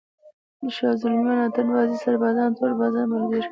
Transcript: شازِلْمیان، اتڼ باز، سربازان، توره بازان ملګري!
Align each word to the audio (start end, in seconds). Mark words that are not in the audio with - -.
شازِلْمیان، 0.75 1.39
اتڼ 1.45 1.65
باز، 1.73 1.89
سربازان، 2.03 2.49
توره 2.57 2.75
بازان 2.81 3.05
ملګري! 3.13 3.41